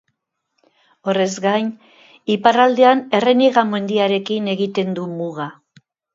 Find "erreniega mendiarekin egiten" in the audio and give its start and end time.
3.19-4.93